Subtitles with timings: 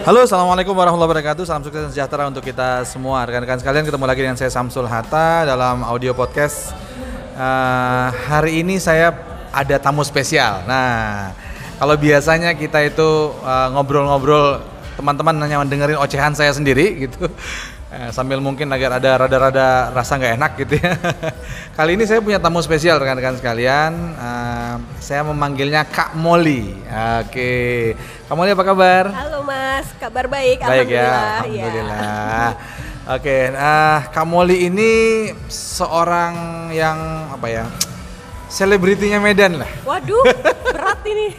[0.00, 1.44] Halo, assalamualaikum warahmatullahi wabarakatuh.
[1.44, 3.20] Salam sukses dan sejahtera untuk kita semua.
[3.28, 6.72] Rekan-rekan sekalian, ketemu lagi dengan saya Samsul Hatta dalam audio podcast.
[7.36, 9.12] Eh, hari ini saya
[9.52, 10.64] ada tamu spesial.
[10.64, 11.36] Nah,
[11.76, 14.64] kalau biasanya kita itu eh, ngobrol-ngobrol,
[14.96, 17.28] teman-teman hanya mendengarin ocehan saya sendiri gitu.
[17.90, 20.96] Eh, sambil mungkin agar ada rada-rada rasa nggak enak gitu ya.
[21.76, 24.16] Kali ini saya punya tamu spesial rekan-rekan sekalian.
[24.16, 26.72] Eh, saya memanggilnya Kak Molly.
[27.20, 27.92] Oke,
[28.30, 29.12] Kak Molly apa kabar?
[29.12, 29.44] Halo
[29.80, 30.60] Mas, kabar baik.
[30.60, 31.40] Baik ya, Alhamdulillah.
[31.40, 32.48] alhamdulillah.
[33.16, 34.92] Oke, eh Kak Molly ini
[35.48, 37.64] seorang yang apa ya?
[38.52, 39.70] Selebritinya Medan lah.
[39.88, 40.20] Waduh,
[40.68, 41.32] berat ini.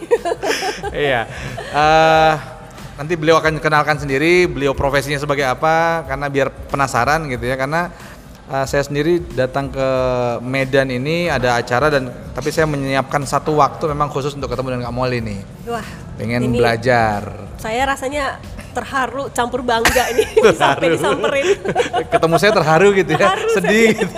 [0.90, 1.30] iya.
[1.70, 2.34] Eh
[2.98, 7.94] nanti beliau akan kenalkan sendiri beliau profesinya sebagai apa karena biar penasaran gitu ya karena
[8.48, 9.88] eh, saya sendiri datang ke
[10.42, 14.90] Medan ini ada acara dan tapi saya menyiapkan satu waktu memang khusus untuk ketemu dengan
[14.90, 15.40] Kak Molly nih.
[15.68, 17.22] Wah, Pengen ini belajar.
[17.62, 20.24] Saya rasanya terharu campur bangga ini
[20.64, 21.60] sampai disamperin.
[22.16, 24.16] ketemu saya terharu gitu ya Terharu sedih gitu.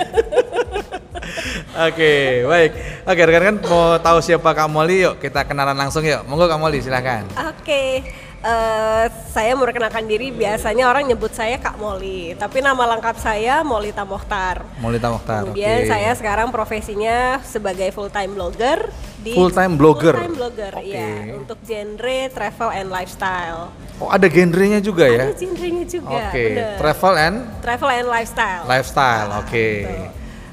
[1.73, 2.13] oke
[2.45, 2.71] baik
[3.01, 6.85] oke rekan-rekan mau tahu siapa Kak Molly yuk kita kenalan langsung yuk monggo Kak Molly
[6.85, 8.05] silahkan Oke,
[8.43, 10.29] eh, saya mau perkenalkan diri.
[10.29, 14.67] Biasanya orang nyebut saya Kak Molly, tapi nama lengkap saya Molita Mohtar.
[14.77, 15.89] Molita Mokhtar Kemudian oke.
[15.89, 20.13] saya sekarang profesinya sebagai full time blogger di Full time blogger?
[20.13, 20.83] Full time blogger, Oke.
[20.85, 23.71] iya, untuk genre travel and lifestyle.
[23.95, 26.11] oh ada genrenya juga ya Ada genrenya juga.
[26.19, 26.75] oke bener.
[26.75, 28.63] travel and Travel and lifestyle.
[28.65, 30.07] lifestyle oke Betul.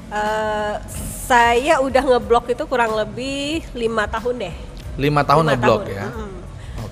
[0.09, 0.75] Eh,
[1.21, 4.55] saya udah ngeblog itu kurang lebih lima tahun deh.
[4.95, 6.07] lima tahun tahun, ya.
[6.07, 6.30] Oke.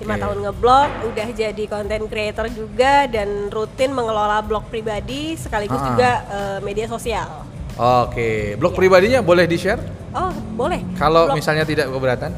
[0.00, 5.86] Lima tahun ngeblog, udah jadi content creator juga dan rutin mengelola blog pribadi sekaligus Ah.
[5.86, 7.28] juga eh, media sosial.
[7.72, 10.80] oke blog pribadinya boleh di share Oh boleh.
[10.94, 12.32] kalau Blog- misalnya tidak keberatan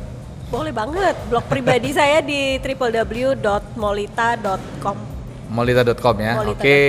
[0.49, 1.17] boleh banget.
[1.27, 2.61] Blog pribadi saya di
[3.73, 4.97] www.molita.com.
[5.49, 6.33] molita.com ya.
[6.37, 6.61] Molita.com.
[6.61, 6.81] Oke.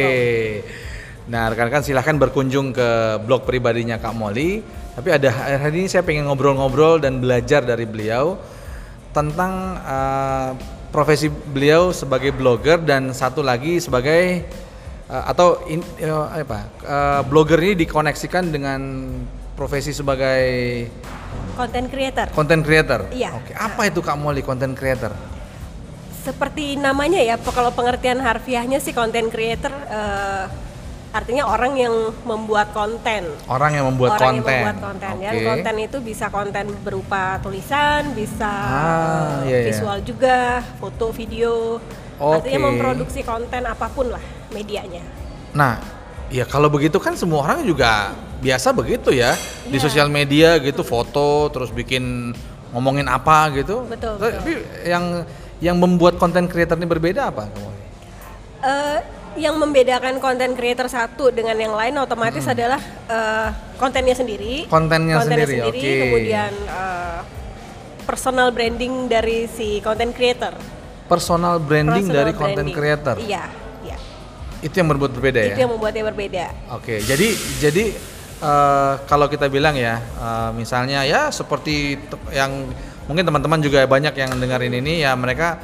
[1.25, 2.89] Nah, rekan-rekan silahkan berkunjung ke
[3.19, 4.59] blog pribadinya Kak Molly.
[4.94, 8.35] Tapi ada hari ini saya pengen ngobrol-ngobrol dan belajar dari beliau
[9.13, 10.50] tentang eh,
[10.90, 14.44] profesi beliau sebagai blogger dan satu lagi sebagai
[15.07, 16.09] eh, atau in- eh,
[16.41, 16.66] apa?
[16.81, 18.81] eh, blogger ini dikoneksikan dengan
[19.53, 20.41] profesi sebagai
[21.53, 22.25] Content creator.
[22.34, 23.00] content creator.
[23.13, 23.38] Iya.
[23.38, 25.13] Oke, apa itu Kak Molly content creator?
[26.25, 30.45] Seperti namanya ya, kalau pengertian harfiahnya sih content creator eh,
[31.13, 31.94] artinya orang yang
[32.25, 33.29] membuat konten.
[33.46, 34.50] Orang yang membuat orang konten.
[34.50, 35.29] yang membuat konten ya.
[35.29, 35.46] Oke.
[35.46, 39.69] Konten itu bisa konten berupa tulisan, bisa Ah, iya, iya.
[39.69, 41.78] visual juga, foto, video.
[42.18, 42.68] Artinya Oke.
[42.74, 45.06] memproduksi konten apa pun lah medianya.
[45.53, 45.78] Nah,
[46.34, 48.09] ya kalau begitu kan semua orang juga
[48.41, 49.38] biasa begitu ya
[49.69, 49.84] di Iya.
[49.85, 52.34] sosial media gitu foto terus bikin
[52.74, 53.85] ngomongin apa gitu.
[53.85, 55.24] Betul, Tapi yang
[55.62, 57.47] yang membuat konten creator ini berbeda apa?
[58.63, 59.00] Eh,
[59.35, 62.79] yang membedakan konten creator satu dengan yang lain otomatis adalah
[63.09, 63.49] eh,
[63.81, 64.69] kontennya sendiri.
[64.69, 65.91] Kontennya sendiri, oke.
[66.07, 67.19] Kemudian eh,
[68.05, 70.53] personal branding dari si content creator.
[71.09, 72.75] Personal branding Personal dari content branding.
[72.75, 73.16] creator.
[73.19, 73.44] Iya,
[73.83, 73.97] iya.
[74.63, 75.55] Itu yang membuat berbeda ya.
[75.55, 76.45] Itu yang membuatnya berbeda.
[76.77, 77.27] Oke, jadi
[77.59, 77.83] jadi
[78.39, 81.97] eh, kalau kita bilang ya, eh, misalnya ya seperti
[82.31, 82.69] yang
[83.09, 85.59] mungkin teman-teman juga banyak yang dengerin ini ya mereka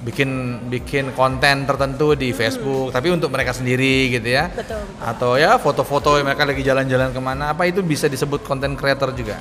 [0.00, 0.30] bikin
[0.72, 4.48] bikin konten tertentu di Facebook, tapi untuk mereka sendiri gitu ya.
[4.48, 4.80] Betul.
[4.96, 9.12] Atau ya foto-foto yang mereka lagi jalan-jalan ke mana, apa itu bisa disebut konten creator
[9.12, 9.36] juga?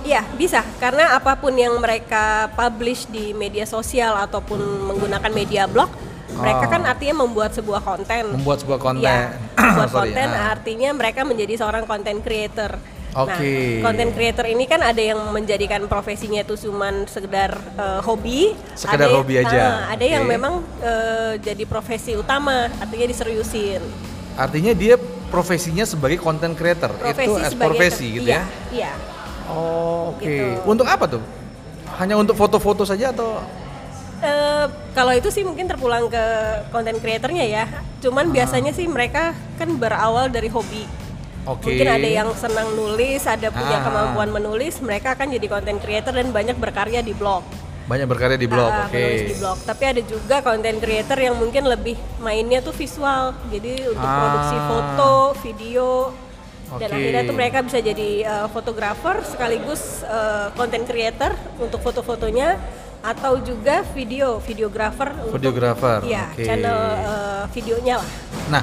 [0.00, 0.64] Iya, bisa.
[0.80, 4.56] Karena apa pun yang mereka publish di media sosial ataupun
[4.88, 5.92] menggunakan media blog,
[6.32, 6.70] mereka Oh.
[6.72, 8.32] kan artinya membuat sebuah konten.
[8.32, 9.04] Membuat sebuah konten.
[9.04, 10.52] Iya, membuat Sorry, konten ah.
[10.56, 12.80] artinya mereka menjadi seorang content creator.
[13.10, 13.82] Oke.
[13.82, 19.10] Nah, content creator ini kan ada yang menjadikan profesinya itu cuman sekedar eh, hobi, Sekedar
[19.10, 19.60] ada hobi aja.
[19.90, 20.32] Ah, ada yang Oke.
[20.38, 23.82] memang eh, jadi profesi utama, artinya diseriusin.
[24.38, 24.94] Artinya dia
[25.30, 26.94] profesinya sebagai content creator.
[26.94, 28.42] Profesi itu as profesi gitu iya, ya.
[28.70, 28.92] Iya.
[29.50, 30.22] Oh, oke.
[30.22, 30.46] Gitu.
[30.66, 31.22] Untuk apa tuh?
[31.98, 33.42] Hanya untuk foto-foto saja atau
[34.20, 36.24] Eh, kalau itu sih mungkin terpulang ke
[36.68, 37.64] konten kreatornya ya.
[38.04, 38.32] Cuman Ah.
[38.36, 40.84] biasanya sih mereka kan berawal dari hobi.
[41.42, 41.72] Oke.
[41.72, 43.82] Mungkin ada yang senang nulis, ada punya Ah.
[43.82, 47.42] kemampuan menulis, mereka akan jadi konten creator dan banyak berkarya di blog.
[47.82, 48.70] banyak berkarya di blog.
[48.70, 48.94] Ah, Oke.
[48.94, 49.58] menulis di blog.
[49.60, 53.34] Tapi ada juga konten creator yang mungkin lebih mainnya tuh visual.
[53.50, 54.14] Jadi untuk Ah.
[54.20, 55.88] produksi foto, video
[56.70, 56.94] dan Oke.
[56.94, 60.06] akhirnya tuh mereka bisa jadi eh, fotografer sekaligus
[60.54, 62.62] konten creator untuk foto-fotonya
[63.00, 66.44] atau juga video videografer untuk Videografer, iya oke.
[66.44, 68.08] channel eh, videonya lah
[68.50, 68.62] Nah,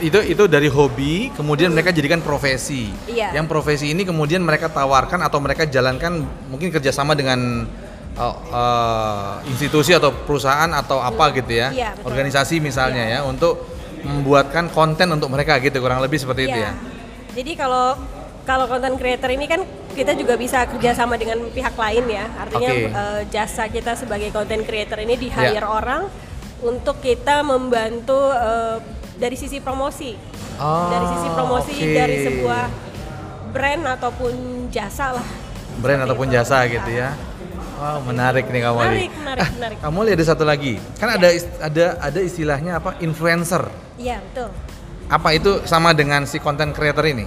[0.00, 2.88] itu itu dari hobi kemudian mereka jadikan profesi.
[3.04, 3.36] Iya.
[3.36, 7.68] Yang profesi ini kemudian mereka tawarkan atau mereka jalankan mungkin kerjasama dengan
[8.16, 12.08] oh, uh, institusi atau perusahaan atau apa gitu ya, Iya, betul.
[12.14, 13.60] organisasi misalnya ya, untuk
[14.00, 16.72] membuatkan konten untuk mereka gitu kurang lebih seperti itu Iya.
[16.72, 16.72] ya.
[17.34, 17.98] Jadi kalau
[18.44, 19.64] kalau content creator ini kan
[19.96, 22.24] kita juga bisa kerjasama dengan pihak lain ya.
[22.40, 22.88] Artinya Oke.
[22.88, 25.60] eh, jasa kita sebagai content creator ini di Iya.
[25.60, 26.08] hire orang
[26.60, 28.78] untuk kita membantu eh,
[29.14, 30.14] dari sisi promosi.
[30.58, 31.94] Oh, dari sisi promosi oke.
[31.94, 32.62] dari sebuah
[33.50, 34.32] brand ataupun
[34.70, 35.26] jasa lah.
[35.74, 36.34] brand Seperti ataupun itu.
[36.34, 37.10] jasa gitu ya.
[37.74, 39.76] Wow, menarik nih kamu Menarik, menarik, menarik.
[39.82, 40.78] Kamu lihat ada satu lagi.
[40.96, 42.94] Kan ada is- ada ada istilahnya apa?
[43.02, 43.66] Influencer.
[43.98, 44.48] Iya betul.
[45.10, 47.26] Apa itu sama dengan si content creator ini?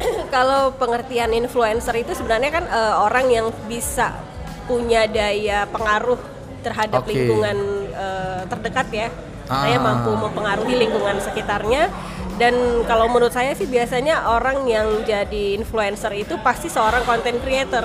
[0.34, 4.18] kalau pengertian influencer itu sebenarnya kan eh, orang yang bisa
[4.66, 6.18] punya daya pengaruh
[6.60, 7.14] terhadap Oke.
[7.14, 7.56] lingkungan
[7.94, 9.08] eh, terdekat ya.
[9.50, 9.66] Ah.
[9.66, 11.90] Saya mampu mempengaruhi lingkungan sekitarnya
[12.38, 12.54] dan
[12.86, 17.84] kalau menurut saya sih biasanya orang yang jadi influencer itu pasti seorang content creator.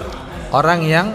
[0.53, 1.09] Orang yang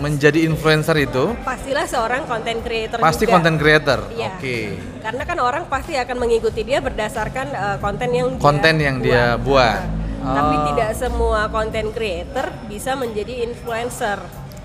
[0.00, 3.36] menjadi influencer itu Pastilah seorang content creator pasti juga.
[3.36, 4.00] content creator.
[4.10, 4.32] Iya.
[4.32, 4.58] Oke.
[5.04, 9.84] Karena kan orang pasti akan mengikuti dia berdasarkan eh, konten yang Konten yang dia buat.
[10.20, 10.64] Nah, Tapi Oh.
[10.72, 14.20] tidak semua content creator bisa menjadi influencer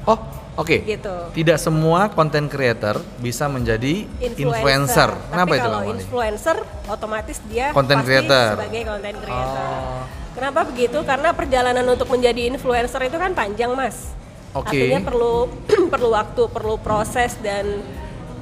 [0.05, 0.19] Oh,
[0.55, 0.77] oke.
[0.83, 1.15] gitu.
[1.31, 5.11] Tidak semua content creator bisa menjadi influencer.
[5.29, 5.93] Kenapa Tapi itu kalau kamu?
[5.95, 6.57] influencer
[6.87, 8.47] otomatis dia Content pasti creator.
[8.57, 9.65] sebagai content creator.
[9.69, 10.01] Oh.
[10.35, 10.99] Kenapa begitu?
[11.03, 14.11] Karena perjalanan untuk menjadi influencer itu kan panjang, Mas.
[14.51, 14.75] Oke.
[14.75, 15.47] Artinya perlu
[15.93, 17.79] perlu waktu, perlu proses dan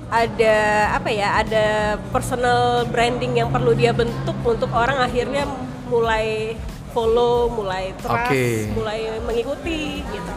[0.09, 0.57] ada
[0.93, 1.41] apa ya?
[1.41, 1.65] Ada
[2.09, 5.45] personal branding yang perlu dia bentuk untuk orang akhirnya
[5.85, 6.57] mulai
[6.93, 8.69] follow, mulai trust, Oke.
[8.73, 10.33] mulai mengikuti gitu.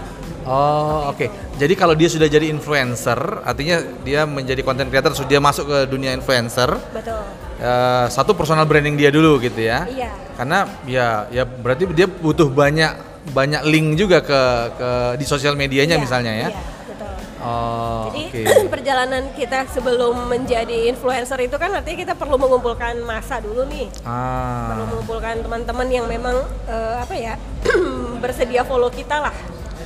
[0.47, 1.27] Oh, oke.
[1.59, 6.15] Jadi kalau dia sudah jadi influencer, artinya dia menjadi content creator, sudah masuk ke dunia
[6.15, 6.71] influencer.
[6.91, 7.19] Betul.
[7.57, 9.85] eh, satu personal branding dia dulu gitu ya.
[9.87, 10.13] Iya.
[10.37, 12.93] Karena ya ya berarti dia butuh banyak
[13.27, 14.41] banyak link juga ke
[14.73, 16.49] ke di sosial medianya Iya, misalnya ya.
[16.49, 17.13] Iya, betul.
[17.41, 18.69] Oh, Jadi oke.
[18.77, 23.89] perjalanan kita sebelum menjadi influencer itu kan artinya kita perlu mengumpulkan masa dulu nih.
[23.99, 24.87] Perlu Ah.
[24.87, 26.37] mengumpulkan teman-teman yang memang
[26.69, 27.35] eh, apa ya
[28.23, 29.35] bersedia follow kita lah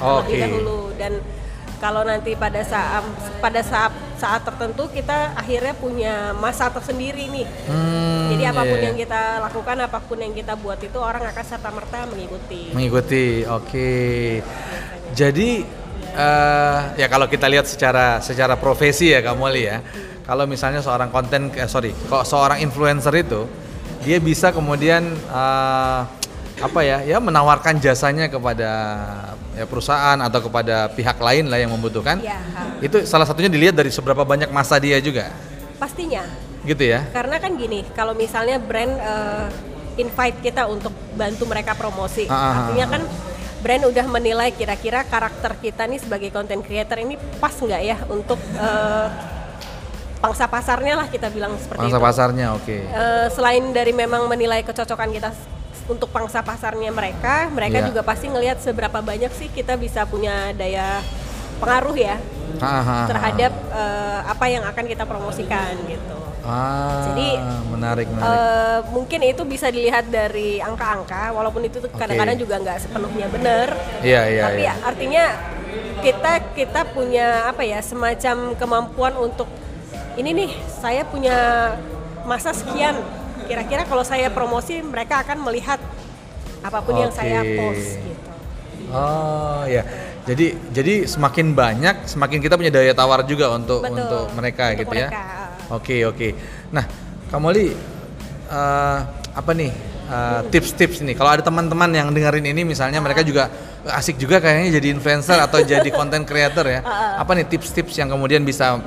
[0.01, 0.43] terlebih Oke.
[0.43, 1.13] dahulu dan
[1.81, 3.05] kalau nanti pada saat
[3.41, 7.49] pada saat saat tertentu kita akhirnya punya masa tersendiri nih.
[7.65, 8.87] Hmm, Jadi apa pun iya.
[8.93, 12.77] yang kita lakukan, apa pun yang kita buat itu orang akan serta merta mengikuti.
[12.77, 13.49] mengikuti.
[13.49, 13.91] Oke.
[15.17, 15.65] Jadi
[16.13, 19.81] eh, ya kalau kita lihat secara secara profesi ya kamu ya.
[20.29, 23.49] Kalau misalnya seorang konten eh, sorry, kok seorang influencer itu
[24.05, 26.01] dia bisa kemudian eh,
[26.61, 28.69] apa ya ya menawarkan jasanya kepada
[29.53, 32.19] ya, perusahaan atau kepada pihak lain lah yang membutuhkan.
[32.19, 32.39] Iya,
[32.79, 35.31] Itu salah satunya dilihat dari seberapa banyak masa dia juga,
[35.77, 36.23] pastinya.
[36.61, 37.09] gitu ya.
[37.11, 39.47] Karena kan gini, kalau misalnya brand eh,
[39.97, 43.03] invite kita untuk bantu mereka promosi, Ah, artinya kan
[43.61, 48.37] brand udah menilai kira-kira karakter kita nih sebagai content creator ini pas nggak ya untuk
[48.55, 49.09] eh,
[50.17, 52.05] pangsa pasarnya lah kita bilang seperti Pangsa itu.
[52.05, 52.77] pasarnya, oke.
[52.77, 55.33] Eh, selain dari memang menilai kecocokan kita
[55.91, 57.87] untuk pangsa pasarnya mereka, mereka Iya.
[57.91, 61.03] juga pasti ngelihat seberapa banyak sih kita bisa punya daya
[61.59, 62.17] pengaruh ya
[62.63, 63.07] Ah, ah, ah.
[63.11, 66.17] terhadap eh, apa yang akan kita promosikan gitu.
[66.41, 67.37] Ah, Jadi,
[67.69, 68.33] menarik, menarik.
[68.33, 73.77] Eh, mungkin itu bisa dilihat dari angka-angka, walaupun itu kadang-kadang juga nggak sepenuhnya benar.
[74.01, 74.75] Iya, iya, Tapi iya.
[74.81, 75.25] artinya
[76.01, 79.47] kita kita punya apa ya semacam kemampuan untuk
[80.17, 81.37] ini nih saya punya
[82.25, 82.97] masa sekian.
[83.51, 85.83] Kira-kira kalau saya promosi mereka akan melihat
[86.63, 88.31] apa pun yang saya post gitu.
[88.95, 89.83] Oh ya,
[90.23, 94.81] jadi jadi semakin banyak, semakin kita punya daya tawar juga untuk Betul, untuk mereka untuk
[94.87, 95.09] gitu ya.
[95.11, 95.23] mereka.
[95.75, 96.29] Oke oke.
[96.71, 96.87] Nah,
[97.27, 97.75] Kamoli
[98.51, 98.99] eh,
[99.35, 99.71] apa nih
[100.11, 101.19] eh, tips-tips nih?
[101.19, 103.51] Kalau ada teman-teman yang dengerin ini, misalnya mereka juga
[103.87, 106.87] asik juga kayaknya jadi influencer atau jadi content creator ya.
[107.19, 108.79] Apa nih tips-tips yang kemudian bisa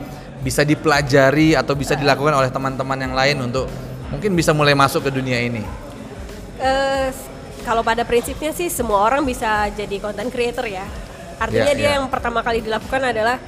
[0.44, 3.72] bisa dipelajari atau bisa dilakukan oleh teman-teman yang lain untuk
[4.14, 5.66] mungkin bisa mulai masuk ke dunia ini?
[7.10, 7.28] S-
[7.64, 10.86] kalau pada prinsipnya sih semua orang bisa jadi content creator ya.
[11.40, 11.92] Artinya Ya, dia ya.
[11.98, 13.40] yang pertama kali dilakukan adalah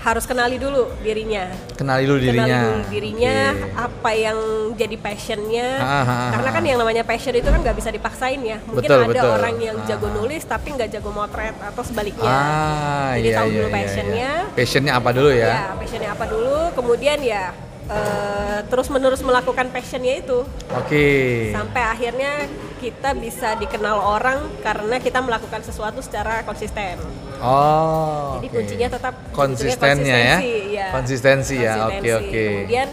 [0.00, 1.48] harus kenali dulu dirinya.
[1.74, 2.60] Kenali dulu Kenali dirinya.
[2.60, 3.72] dulu dirinya, Oke.
[3.72, 4.38] apa yang
[4.76, 5.68] jadi passionnya.
[5.80, 6.68] Ah, ah, ah, Karena kan ah.
[6.68, 8.58] yang namanya passion itu kan nggak bisa dipaksain ya.
[8.68, 9.30] Mungkin Betul, ada betul.
[9.32, 10.12] orang yang Ah, jago ah.
[10.12, 12.28] nulis tapi nggak jago motret atau sebaliknya.
[12.28, 14.30] Ah, Jadi iya, tahu iya, dulu iya, passionnya.
[14.44, 14.54] iya.
[14.54, 15.46] Passionnya apa dulu ya?
[15.48, 17.42] Ya, passionnya apa dulu, kemudian ya
[17.90, 21.50] eh, terus menerus melakukan passionnya itu Oke.
[21.52, 22.48] sampai akhirnya
[22.80, 27.00] kita bisa dikenal orang karena kita melakukan sesuatu secara konsisten.
[27.40, 28.36] Oh.
[28.40, 30.36] Jadi kuncinya tetap konsistennya ya.
[30.38, 30.88] konsistensi, ya.
[30.92, 31.72] Konsistensi ya.
[31.88, 32.44] Oke oke.
[32.44, 32.88] Kemudian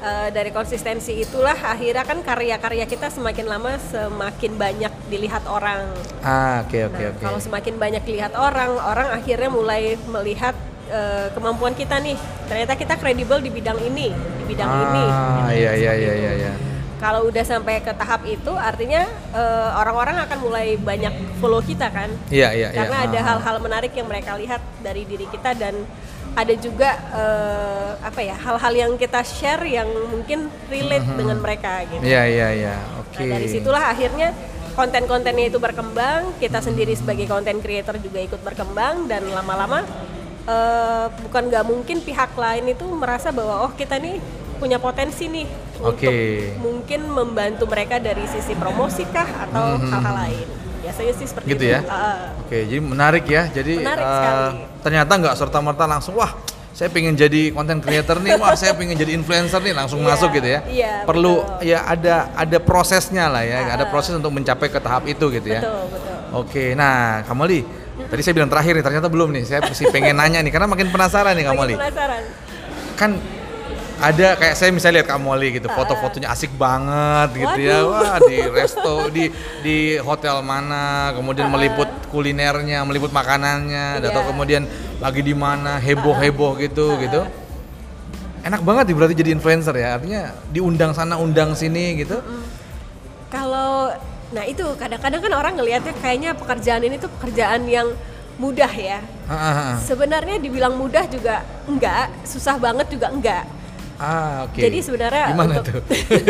[0.00, 5.92] eh, dari konsistensi itulah akhirnya kan karya-karya kita semakin lama semakin banyak dilihat orang.
[6.24, 7.22] Ah oke oke Nah, oke.
[7.24, 10.56] kalau semakin banyak dilihat orang, orang akhirnya mulai melihat
[10.88, 12.16] eh, kemampuan kita nih.
[12.44, 15.04] Ternyata kita kredibel di bidang ini, di bidang ini.
[15.06, 16.52] Ah, iya iya iya iya iya.
[16.94, 22.08] Kalau udah sampai ke tahap itu, artinya eh, orang-orang akan mulai banyak follow kita kan.
[22.32, 22.78] Iya iya iya.
[22.84, 23.24] Karena ada Ah.
[23.34, 25.74] hal-hal menarik yang mereka lihat dari diri kita dan
[26.34, 32.02] ada juga eh, apa ya hal-hal yang kita share yang mungkin relate dengan mereka gitu.
[32.02, 32.74] Iya iya iya.
[32.98, 33.22] Oke.
[33.22, 34.34] Nah dari situlah akhirnya
[34.74, 39.86] konten-kontennya itu berkembang, kita sendiri sebagai content creator juga ikut berkembang dan lama-lama
[40.44, 44.20] eh, bukan nggak mungkin pihak lain itu merasa bahwa oh kita nih
[44.54, 45.46] punya potensi nih
[45.78, 46.06] Oke.
[46.06, 46.14] untuk
[46.62, 50.46] mungkin membantu mereka dari sisi promosi kah atau hal-hal lain.
[50.80, 51.48] Biasanya sih seperti.
[51.48, 51.74] Gitu itu.
[51.74, 51.80] ya?
[51.84, 53.48] Ah, Oke, jadi menarik ya.
[53.48, 54.60] Jadi Menarik sekali.
[54.80, 56.32] ternyata nggak serta merta langsung wah
[56.74, 60.28] saya pengen jadi content creator nih, wah saya pengen jadi influencer nih langsung Iya, masuk
[60.34, 60.60] gitu ya.
[60.66, 61.70] iya, Perlu betul.
[61.70, 65.48] ya ada ada prosesnya lah ya, Ah, ada proses untuk mencapai ke tahap itu gitu
[65.48, 65.62] ya.
[65.62, 66.16] betul betul.
[66.34, 67.62] Oke, nah Kamali,
[68.14, 69.42] tadi saya bilang terakhir nih, ternyata belum nih.
[69.42, 71.74] Saya masih pengen nanya nih, karena makin penasaran nih Kamali.
[71.74, 72.22] Makin penasaran.
[72.94, 73.10] Kan
[73.94, 77.82] ada kayak saya misalnya lihat Kamali gitu, foto-fotonya asik banget gitu ya.
[77.82, 79.30] Wah, di resto, di
[79.66, 84.10] di hotel mana, kemudian meliput kulinernya, meliput makanannya, Iya.
[84.10, 84.62] atau kemudian
[85.02, 87.26] lagi di mana, heboh-heboh gitu gitu.
[88.44, 89.96] Enak banget nih berarti jadi influencer ya.
[89.96, 92.20] Artinya diundang sana, undang sini gitu.
[93.32, 93.90] Kalau
[94.34, 97.88] nah itu kadang-kadang kan orang ngelihatnya kayaknya pekerjaan ini tuh pekerjaan yang
[98.34, 98.98] mudah ya.
[99.30, 99.74] Ah, ah, ah.
[99.78, 103.46] Sebenarnya dibilang mudah juga enggak, susah banget juga enggak.
[103.94, 104.58] Ah, oke.
[104.58, 105.82] Jadi sebenarnya Gimana untuk tuh?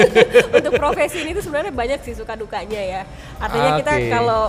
[0.60, 3.02] untuk profesi ini tuh sebenarnya banyak sih suka dukanya ya.
[3.40, 4.42] Artinya Ah, kita kalau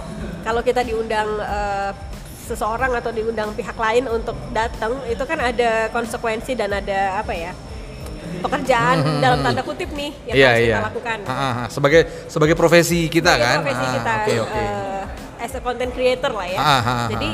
[0.43, 1.91] kalau kita diundang eh,
[2.45, 7.55] seseorang atau diundang pihak lain untuk datang itu kan ada konsekuensi dan ada apa ya?
[8.45, 10.35] Pekerjaan dalam tanda kutip nih yang Hmm.
[10.35, 10.69] Iya, harus iya.
[10.71, 11.17] kita lakukan.
[11.21, 11.67] Ah, ah, ah.
[11.67, 13.57] Sebagai sebagai profesi kita Sebagai kan.
[13.59, 14.55] profesi Ah, kita Oke, oke.
[14.55, 15.03] eh,
[15.39, 16.57] as a content creator lah ya.
[16.57, 17.31] Ah, ah, ah, Jadi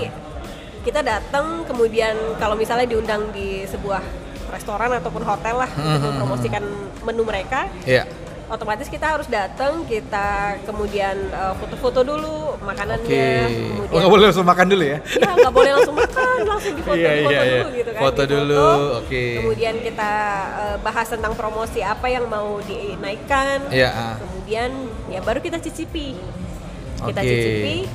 [0.81, 4.01] kita datang kemudian kalau misalnya diundang di sebuah
[4.49, 6.63] restoran ataupun hotel lah Hmm, untuk mempromosikan
[7.01, 8.03] menu mereka, Iya.
[8.51, 14.47] Otomatis kita harus datang, kita kemudian eh, foto-foto dulu makanannya, Oh, kemudian nggak boleh langsung
[14.47, 14.97] makan dulu ya?
[14.99, 17.59] ya nggak boleh langsung makan, langsung difoto, Iya, difoto iya, iya.
[17.63, 18.01] dulu gitu kan.
[18.03, 18.35] Foto difoto.
[18.35, 18.65] dulu,
[18.99, 19.23] oke.
[19.39, 20.11] Kemudian kita
[20.59, 23.71] eh, bahas tentang promosi apa yang mau dinaikkan.
[23.71, 23.89] Iya.
[23.89, 24.15] ah.
[24.19, 24.69] Kemudian
[25.07, 26.19] ya baru kita cicipi.
[27.01, 27.87] Kita cicipi.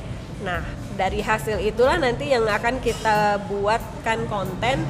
[0.42, 0.64] Nah,
[0.96, 4.80] dari hasil itulah nanti yang akan kita buatkan konten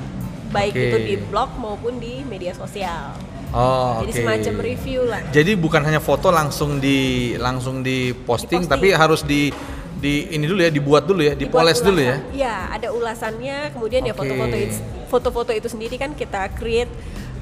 [0.54, 0.84] baik Oke.
[0.88, 3.18] itu di blog maupun di media sosial.
[3.54, 4.18] Oh, Jadi oke.
[4.22, 5.20] semacam review lah.
[5.30, 8.72] Jadi bukan hanya foto langsung di langsung di posting, Diposting.
[8.72, 9.54] tapi harus di
[9.96, 12.16] di ini dulu ya, dibuat dulu ya, Dibuat dipoles dulu ya.
[12.34, 13.72] Iya, ada ulasannya.
[13.72, 14.20] Kemudian ya Oke.
[14.26, 14.74] foto-foto itu,
[15.08, 16.90] foto-foto itu sendiri kan kita create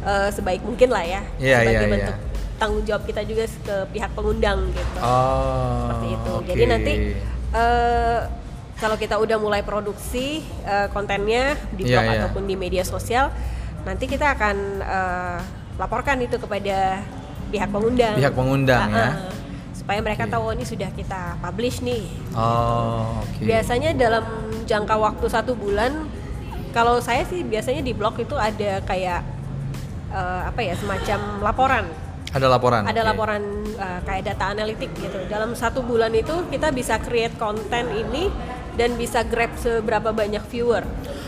[0.07, 1.23] eh, sebaik mungkin lah ya.
[1.41, 1.91] Iya, sebagai iya.
[1.91, 2.17] bentuk
[2.55, 4.99] tanggung jawab kita juga ke pihak pengundang gitu.
[5.03, 5.91] Oh.
[5.91, 6.31] seperti itu.
[6.31, 6.47] oke.
[6.55, 6.93] Jadi nanti
[7.51, 8.21] eh,
[8.79, 12.15] kalau kita udah mulai produksi eh, kontennya di Iya, blog iya.
[12.23, 13.35] ataupun di media sosial,
[13.83, 15.39] nanti kita akan eh,
[15.79, 17.03] laporkan itu kepada
[17.51, 18.15] pihak pengundang.
[18.19, 18.99] Pihak pengundang ya.
[18.99, 19.15] Ah, ah.
[19.75, 22.09] Supaya mereka tahu oh, ini sudah kita publish nih.
[22.33, 23.43] Oh, oke.
[23.43, 24.25] Biasanya dalam
[24.65, 26.09] jangka waktu satu bulan,
[26.73, 29.21] kalau saya sih biasanya di blog itu ada kayak
[30.15, 31.85] eh, apa ya semacam laporan
[32.35, 32.83] Ada laporan.
[32.83, 33.09] ada oke.
[33.15, 33.43] laporan
[33.79, 35.23] uh, kayak data analitik gitu.
[35.31, 38.27] Dalam satu bulan itu kita bisa create konten ini
[38.75, 40.83] dan bisa grab seberapa banyak viewer.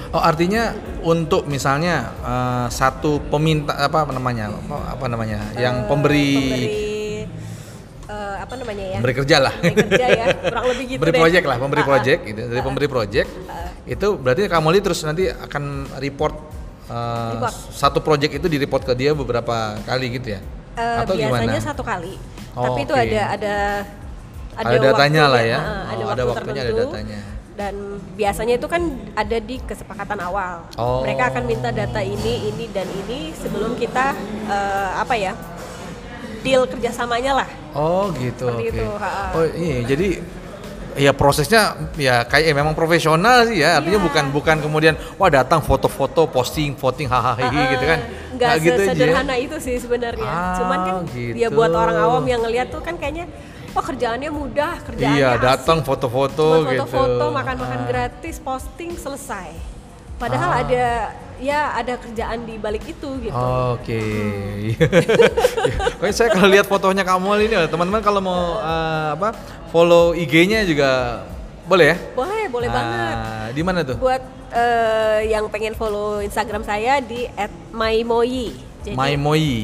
[0.08, 0.70] Oh, artinya
[1.02, 4.50] untuk misalnya eh, satu peminta apa namanya?
[4.50, 5.38] Apa, apa namanya?
[5.54, 6.66] Yang Eh, pemberi pemberi
[8.06, 8.96] uh, apa namanya ya?
[8.98, 9.54] pemberi kerja lah.
[9.56, 11.20] Pemberi kerja ya, kurang lebih gitu pemberi deh.
[11.20, 11.90] project lah, pemberi Ah, ah.
[11.90, 12.40] project gitu.
[12.44, 13.28] Dari pemberi project
[13.86, 15.62] itu berarti kamu lihat terus nanti akan
[15.96, 16.34] report,
[16.86, 17.54] eh, Report.
[17.72, 20.40] satu project itu di report ke dia beberapa kali gitu ya?
[20.74, 21.62] Eh, Atau biasanya gimana?
[21.64, 22.14] satu kali.
[22.52, 23.02] Oh, Tapi itu oke.
[23.04, 23.54] ada ada
[24.56, 25.58] Ada datanya lah ya?
[25.58, 26.88] ah, ada, Oh, waktu ada waktunya, ada tertentu.
[26.88, 27.20] datanya.
[27.56, 28.84] Dan biasanya itu kan
[29.16, 30.68] ada di kesepakatan awal.
[30.76, 31.00] Oh.
[31.00, 34.12] Mereka akan minta data ini, ini dan ini sebelum kita
[34.46, 35.32] eh, apa ya
[36.44, 37.48] deal kerjasamanya lah.
[37.72, 38.46] Oh gitu.
[38.46, 39.32] Seperti itu, ha-ha.
[39.34, 40.08] Oh iya, jadi
[40.96, 43.80] ya prosesnya ya kayak ya memang profesional sih ya.
[43.80, 44.06] Artinya Iya.
[44.06, 48.00] bukan bukan kemudian wah datang foto-foto, posting, voting hahaha gitu kan.
[48.36, 48.88] Nggak gitu aja ya.
[48.92, 50.28] sederhana itu sih sebenarnya.
[50.28, 51.34] Ah, Cuman kan gitu.
[51.40, 53.26] ya buat orang awam yang ngeliat tuh kan kayaknya
[53.76, 56.80] wah kerjaannya mudah, kerjaannya Iya, datang foto-foto gitu.
[56.82, 57.86] foto-foto, makan-makan Ah.
[57.86, 59.52] gratis, posting selesai.
[60.16, 60.62] Padahal Ah.
[60.64, 60.84] ada
[61.36, 63.36] ya ada kerjaan di balik itu gitu.
[63.76, 64.00] Oke.
[66.00, 69.36] Kayaknya saya kalau lihat fotonya kamu ini teman-teman kalau mau eh, apa
[69.68, 71.20] follow IG-nya juga
[71.68, 71.96] boleh ya?
[72.16, 73.14] Boleh, boleh banget.
[73.14, 74.00] Ah, Di mana tuh?
[74.00, 77.28] Buat eh, yang pengen follow Instagram saya di
[77.70, 78.56] @mymoyi.
[78.80, 78.96] Jadi.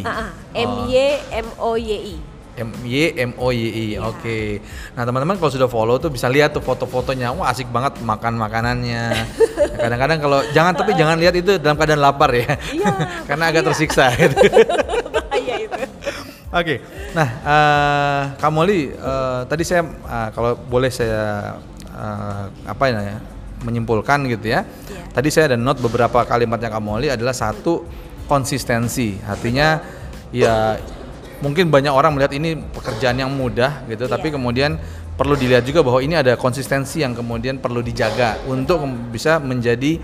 [0.04, 0.60] Ah, ah, Oh.
[0.60, 0.94] M Y
[1.32, 2.31] M O Y I.
[2.58, 3.84] M Y M O Y I.
[3.96, 3.98] Iya.
[4.04, 4.60] Oke.
[4.92, 7.32] Nah, teman-teman kalau sudah follow tuh bisa lihat tuh foto-fotonya.
[7.32, 9.04] Wah, asik banget makan makanannya.
[9.82, 12.60] Kadang-kadang kalau jangan tapi jangan lihat itu dalam keadaan lapar ya.
[12.72, 12.92] Iya,
[13.28, 13.68] Karena agak bahaya.
[13.72, 14.36] tersiksa gitu.
[15.08, 15.84] bahaya itu
[16.52, 16.84] Oke,
[17.16, 21.56] nah eh Kak eh, tadi saya eh, kalau boleh saya
[21.88, 23.16] eh, apa ya
[23.64, 24.60] menyimpulkan gitu ya.
[24.60, 25.02] Iya.
[25.16, 27.88] Tadi saya ada note beberapa kalimatnya Kak Molly adalah satu
[28.28, 29.16] konsistensi.
[29.24, 29.80] Artinya
[30.28, 30.76] ya
[31.42, 34.38] mungkin banyak orang melihat ini pekerjaan yang mudah gitu, tapi Iya.
[34.38, 34.70] kemudian
[35.12, 40.00] perlu dilihat juga bahwa ini ada konsistensi yang kemudian perlu dijaga untuk bisa menjadi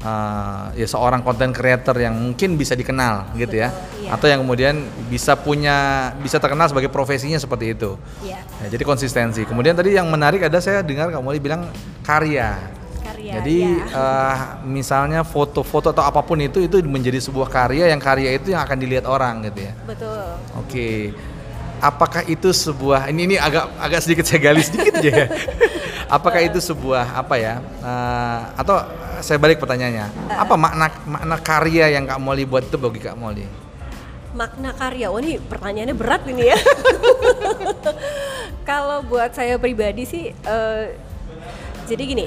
[0.00, 3.68] uh, ya seorang content creator yang mungkin bisa dikenal gitu ya.
[3.68, 4.10] Betul, iya.
[4.16, 4.74] atau yang kemudian
[5.12, 5.76] bisa punya
[6.22, 7.98] bisa terkenal sebagai profesinya seperti itu.
[8.24, 9.44] Ya Ya, jadi konsistensi.
[9.44, 11.68] Kemudian tadi yang menarik ada saya dengar kamu bilang
[12.00, 12.56] karya
[13.26, 13.86] karya jadi ya.
[13.90, 18.62] uh, misalnya foto-foto atau apa pun itu itu menjadi sebuah karya yang karya itu yang
[18.62, 20.26] akan dilihat orang gitu ya betul
[20.66, 21.12] Oke.
[21.76, 25.26] Apakah itu sebuah ini ini agak agak sedikit saya gali sedikit aja ya.
[26.16, 27.60] Apakah itu sebuah apa ya?
[27.60, 28.80] eh, atau
[29.20, 30.08] saya balik pertanyaannya.
[30.32, 33.44] Apa makna makna karya yang Kak Molly buat itu bagi Kak Molly?
[34.36, 36.60] makna karya oh ini pertanyaannya berat ini ya
[38.68, 40.84] kalau buat saya pribadi sih eh,
[41.88, 42.24] jadi gini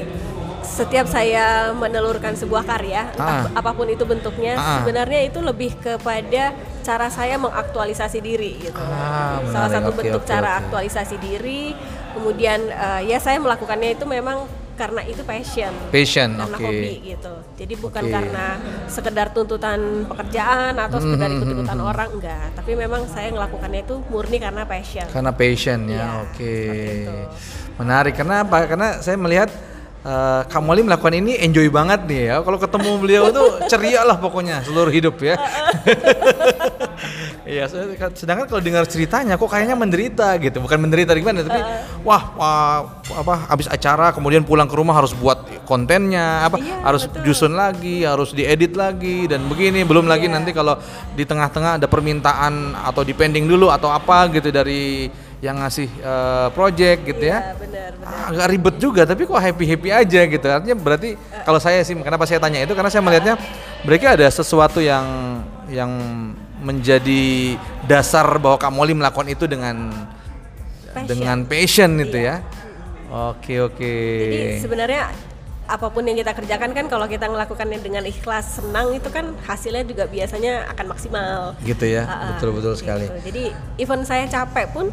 [0.62, 3.52] setiap saya menelurkan sebuah karya entah Ah.
[3.56, 4.80] apa pun itu bentuknya Ah.
[4.80, 9.74] sebenarnya itu lebih kepada cara saya mengaktualisasi diri gitu Ah, salah menarik.
[9.74, 10.60] satu Oke, bentuk oke, cara oke.
[10.62, 11.72] aktualisasi diri
[12.12, 16.64] kemudian eh, ya saya melakukannya itu memang karena itu passion Passion, karena oke.
[16.64, 17.34] hobi gitu.
[17.54, 18.14] Jadi bukan Oke.
[18.16, 18.46] karena
[18.88, 19.76] sekedar tuntutan
[20.08, 25.04] pekerjaan atau sekedar Hmm, ikut-ikutan orang enggak, tapi memang saya melakukannya itu murni karena passion.
[25.06, 26.00] Karena passion ya.
[26.00, 26.56] Iya, Oke.
[26.96, 27.16] itu.
[27.76, 28.58] Menarik karena apa?
[28.66, 29.52] Karena saya melihat
[30.02, 32.36] eh, Kak Molly melakukan ini enjoy banget nih ya.
[32.40, 35.36] Kalau ketemu beliau tuh ceria lah pokoknya seluruh hidup ya.
[37.50, 40.62] Iya, se- sedangkan kalau dengar ceritanya kok kayaknya menderita gitu.
[40.62, 41.58] Bukan menderita gimana tapi
[42.06, 42.78] wah, wah
[43.10, 47.26] apa habis acara kemudian pulang ke rumah harus buat kontennya, apa Iya, harus betul.
[47.26, 49.82] nyusun lagi, harus diedit lagi dan begini.
[49.82, 50.36] Belum lagi Iya.
[50.38, 50.78] nanti kalau
[51.18, 55.10] di tengah-tengah ada permintaan atau dipending dulu atau apa gitu dari
[55.40, 57.40] yang ngasih eh, project gitu ya.
[57.42, 58.10] Iya, benar, benar.
[58.10, 61.96] Ah, agak ribet juga tapi kok happy happy aja gitu artinya berarti kalau saya sih
[61.96, 63.36] kenapa saya tanya itu karena saya melihatnya
[63.82, 65.06] mereka ada sesuatu yang
[65.68, 65.92] yang
[66.60, 69.94] menjadi dasar bahwa Kak Molly melakukan itu dengan
[70.90, 71.08] Passion.
[71.08, 72.42] dengan passion itu Iya.
[72.42, 73.94] ya oke oke
[74.26, 75.04] Jadi sebenarnya
[75.64, 79.86] apa pun yang kita kerjakan kan kalau kita melakukannya dengan ikhlas, senang itu kan hasilnya
[79.86, 81.54] juga biasanya akan maksimal.
[81.62, 82.82] gitu ya Ah, ah, betul betul gitu.
[82.82, 83.44] sekali Jadi
[83.78, 84.90] even saya capek pun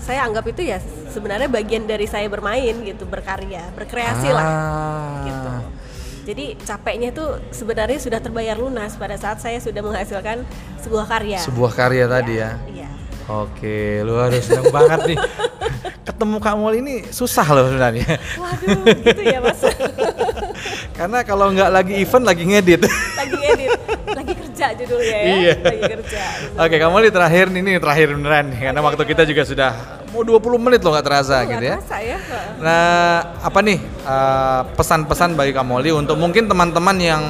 [0.00, 0.78] saya anggap itu ya
[1.12, 4.46] sebenarnya bagian dari saya bermain gitu, berkarya, berkreasi lah.
[4.46, 5.50] Ah, gitu.
[6.30, 10.44] Jadi capeknya itu sebenarnya sudah terbayar lunas pada saat saya sudah menghasilkan
[10.80, 11.38] sebuah karya.
[11.40, 12.88] sebuah karya tadi ya Iya.
[13.30, 15.18] Oke, luar biasa seneng banget nih.
[16.10, 18.18] Ketemu Kak Molly ini susah loh sebenarnya.
[18.34, 19.62] Waduh, gitu ya mas.
[20.98, 22.90] Karena kalau nggak lagi event lagi ngedit.
[22.90, 23.29] lagi
[24.76, 25.34] judulnya ya.
[25.34, 25.54] Iya.
[25.62, 26.22] Lagi kerja.
[26.58, 29.70] Oke, kamu di terakhir nih, ini terakhir beneran nih, karena waktu kita juga sudah
[30.10, 31.76] mau 20 menit loh nggak terasa Nggak gitu ya.
[31.78, 32.16] terasa ya.
[32.58, 37.22] Nah, apa nih eh, pesan-pesan bagi Kak Molly untuk mungkin teman-teman yang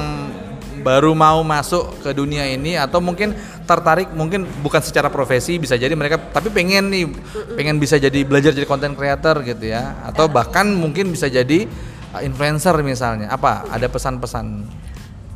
[0.81, 3.37] baru mau masuk ke dunia ini atau mungkin
[3.69, 7.05] tertarik mungkin bukan secara profesi bisa jadi mereka tapi pengen nih
[7.53, 11.69] pengen bisa jadi belajar jadi content creator gitu ya atau bahkan mungkin bisa jadi
[12.17, 14.65] eh, influencer misalnya apa ada pesan-pesan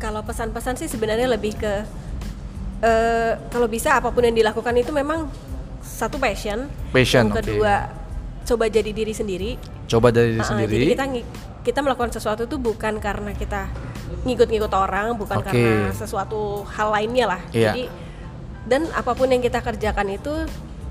[0.05, 1.81] Kalau pesan-pesan sih sebenarnya lebih ke
[2.85, 5.25] eh, kalau bisa apa pun yang dilakukan itu memang
[5.81, 6.69] satu passion.
[6.93, 7.89] Passion, Yang kedua
[8.45, 9.51] coba jadi diri sendiri.
[9.89, 11.05] coba dari diri ah, sendiri Jadi kita
[11.65, 13.65] kita melakukan sesuatu itu bukan karena kita
[14.25, 15.49] ngikut-ngikut orang, bukan Oke.
[15.49, 17.41] karena sesuatu hal lainnya lah.
[17.49, 17.73] Iya.
[17.73, 17.83] Jadi
[18.69, 20.33] dan apa pun yang kita kerjakan itu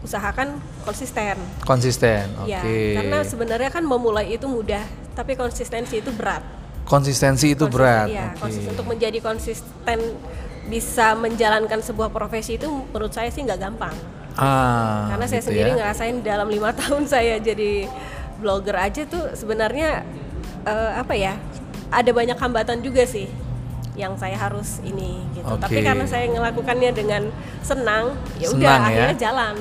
[0.03, 1.35] usahakan konsisten.
[1.65, 2.61] konsisten oke Ya,
[3.01, 4.85] karena sebenarnya kan memulai itu mudah,
[5.17, 6.45] tapi konsistensi itu berat.
[6.85, 8.41] Konsistensi itu Konsisten- berat Iya, oke.
[8.41, 9.99] konsisten untuk menjadi konsisten
[10.65, 13.93] bisa menjalankan sebuah profesi itu menurut saya sih nggak gampang.
[14.35, 15.77] ah Karena saya gitu sendiri ya.
[15.79, 17.87] ngerasain dalam lima tahun saya jadi
[18.37, 20.03] blogger aja tuh sebenarnya
[20.65, 21.39] eh, apa ya
[21.89, 23.31] ada banyak hambatan juga sih
[23.95, 25.47] yang saya harus ini gitu.
[25.55, 25.87] Tapi Oke.
[25.87, 27.31] karena saya melakukannya dengan
[27.63, 28.89] senang, ya udah Senang ya?
[28.91, 29.55] akhirnya jalan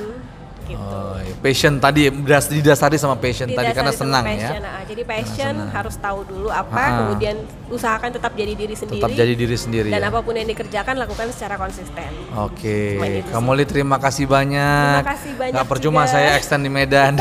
[0.73, 0.97] gitu.
[0.99, 1.33] Oh, iya.
[1.39, 4.59] passion tadi das- didasari sama passion tadi Didasari karena sama senang passion, ya.
[4.59, 6.89] nah, jadi passion harus tahu dulu apa, Ah.
[6.99, 7.35] kemudian
[7.73, 9.01] usahakan tetap jadi diri sendiri.
[9.01, 10.09] Tetap jadi diri sendiri Dan ya.
[10.13, 12.09] apa pun yang dikerjakan lakukan secara konsisten.
[12.37, 13.21] Oke, sih.
[13.33, 15.01] kamu Li terima kasih banyak.
[15.01, 16.13] Terima kasih banyak Nggak percuma juga.
[16.13, 17.13] saya extend di Medan.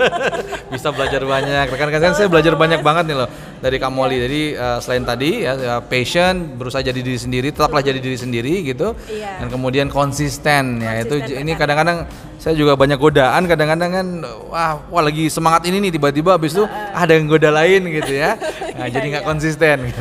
[0.74, 1.64] Bisa belajar banyak.
[1.72, 3.30] Rekan-rekan saya belajar banyak banget nih loh.
[3.58, 4.22] dari Kak Molly.
[4.22, 8.62] Jadi uh, selain tadi ya ya, passion, berusaha jadi diri sendiri, tetaplah jadi diri sendiri
[8.62, 8.94] gitu.
[9.10, 9.42] Iya.
[9.42, 12.06] Dan kemudian konsisten ya itu Konsisten, ini kadang-kadang
[12.38, 14.06] saya juga banyak godaan kadang-kadang kan
[14.46, 18.38] wah wah lagi semangat ini nih tiba-tiba habis itu ada yang goda lain gitu ya.
[18.78, 20.00] Nah, jadi nggak konsisten gitu.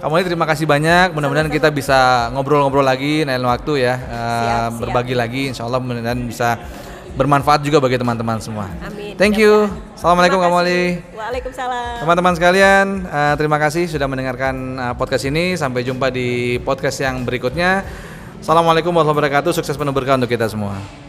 [0.00, 1.12] Kamu ini terima kasih banyak.
[1.12, 3.94] Mudah-mudahan kita bisa ngobrol-ngobrol lagi lain waktu ya.
[4.00, 4.70] Uh, siap.
[4.80, 6.56] berbagi lagi insya Allah mudah-mudahan bisa
[7.16, 8.68] bermanfaat juga bagi teman-teman semua.
[8.84, 9.16] Amin.
[9.16, 9.72] Thank you.
[9.96, 10.86] Assalamualaikum Kak kasih.
[11.16, 12.04] Waalaikumsalam.
[12.04, 15.56] Teman-teman sekalian, eh, terima kasih sudah mendengarkan eh, podcast ini.
[15.56, 17.82] Sampai jumpa di podcast yang berikutnya.
[18.44, 19.56] Assalamualaikum warahmatullahi wabarakatuh.
[19.56, 21.05] Sukses penuh berkah untuk kita semua.